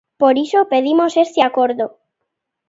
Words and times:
Por 0.21 0.35
iso 0.45 0.69
pedimos 0.73 1.13
este 1.25 1.39
acordo. 1.49 1.85